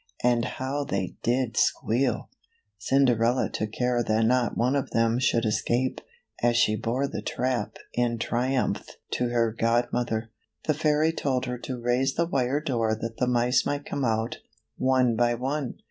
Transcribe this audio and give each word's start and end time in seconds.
And 0.23 0.45
how 0.45 0.83
they 0.83 1.15
did 1.21 1.55
squeal! 1.57 2.31
Cinderella 2.79 3.51
took 3.51 3.71
care 3.71 4.01
that 4.01 4.25
not 4.25 4.57
one 4.57 4.75
of 4.75 4.89
them 4.89 5.19
should 5.19 5.45
escape, 5.45 6.01
as 6.41 6.57
she 6.57 6.75
bore 6.75 7.05
the 7.07 7.21
trap 7.21 7.77
in 7.93 8.17
triumph 8.17 8.97
to 9.11 9.29
her 9.29 9.51
godmother. 9.51 10.31
The 10.65 10.73
fairy 10.73 11.13
told 11.13 11.45
her 11.45 11.59
to 11.59 11.79
raise 11.79 12.15
the 12.15 12.25
wire 12.25 12.61
door 12.61 12.95
that 12.99 13.17
the 13.17 13.27
mice 13.27 13.63
might 13.63 13.85
come 13.85 14.03
out, 14.03 14.39
one 14.75 15.15
by 15.15 15.35
one. 15.35 15.75